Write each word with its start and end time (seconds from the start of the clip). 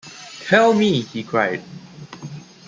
“Tell 0.47 0.73
me!” 0.73 1.01
he 1.01 1.21
cried. 1.21 1.61